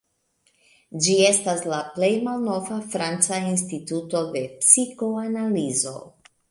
Ĝi 1.07 1.17
estas 1.25 1.61
la 1.73 1.83
plej 1.97 2.09
malnova 2.29 2.81
franca 2.95 3.41
instituto 3.53 4.27
de 4.39 4.45
psikoanalizo. 4.65 5.97